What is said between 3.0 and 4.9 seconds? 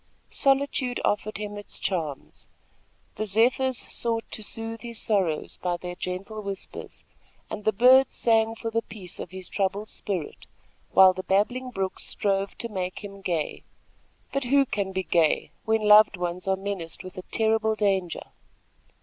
The zephyrs sought to soothe